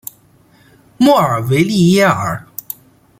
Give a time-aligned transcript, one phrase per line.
[0.97, 2.47] 莫尔维利耶尔。